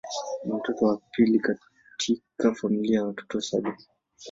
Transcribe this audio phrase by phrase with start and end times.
[0.45, 3.77] Ni mtoto wa pili katika familia ya watoto saba.